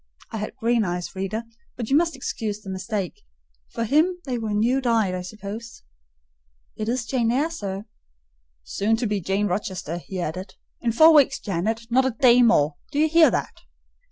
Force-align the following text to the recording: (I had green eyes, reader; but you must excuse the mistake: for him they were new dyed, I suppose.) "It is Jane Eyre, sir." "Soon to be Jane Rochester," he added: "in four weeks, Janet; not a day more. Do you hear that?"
(I 0.31 0.37
had 0.37 0.55
green 0.55 0.83
eyes, 0.83 1.15
reader; 1.15 1.43
but 1.75 1.91
you 1.91 1.95
must 1.95 2.15
excuse 2.15 2.59
the 2.61 2.71
mistake: 2.71 3.21
for 3.69 3.83
him 3.83 4.17
they 4.25 4.39
were 4.39 4.49
new 4.51 4.81
dyed, 4.81 5.13
I 5.13 5.21
suppose.) 5.21 5.83
"It 6.75 6.89
is 6.89 7.05
Jane 7.05 7.31
Eyre, 7.31 7.51
sir." 7.51 7.85
"Soon 8.63 8.95
to 8.95 9.05
be 9.05 9.21
Jane 9.21 9.45
Rochester," 9.45 9.99
he 9.99 10.19
added: 10.19 10.55
"in 10.79 10.91
four 10.91 11.13
weeks, 11.13 11.39
Janet; 11.39 11.81
not 11.91 12.07
a 12.07 12.15
day 12.19 12.41
more. 12.41 12.77
Do 12.91 12.97
you 12.97 13.07
hear 13.09 13.29
that?" 13.29 13.59